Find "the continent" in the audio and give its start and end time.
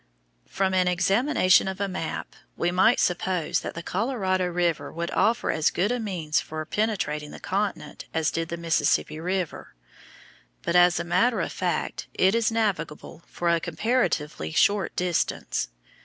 7.29-8.05